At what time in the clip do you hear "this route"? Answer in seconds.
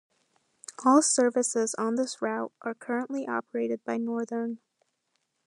1.93-2.51